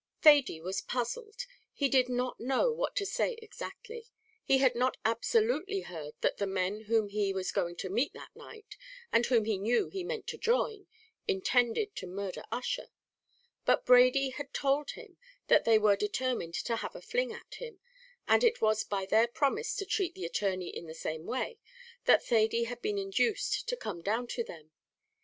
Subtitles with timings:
[0.23, 4.07] Thady was puzzled; he did not know what to say exactly.
[4.43, 8.35] He had not absolutely heard that the men whom he was going to meet that
[8.35, 8.77] night,
[9.11, 10.87] and whom he knew he meant to join,
[11.27, 12.87] intended to murder Ussher;
[13.63, 15.17] but Brady had told him
[15.49, 17.79] that they were determined to have a fling at him,
[18.27, 21.59] and it was by their promise to treat the attorney in the same way,
[22.05, 24.71] that Thady had been induced to come down to them.